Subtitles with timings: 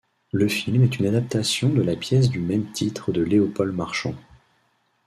[0.31, 4.15] Le film est une adaptation de la pièce du même titre de Léopold Marchand.